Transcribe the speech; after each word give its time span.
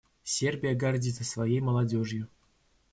Сербия 0.23 0.73
гордится 0.73 1.23
своей 1.23 1.61
молодежью. 1.61 2.27